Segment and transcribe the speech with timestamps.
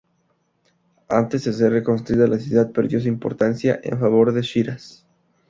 [1.09, 5.05] Antes de ser reconstruida, la ciudad perdió su importancia en favor de Shiraz.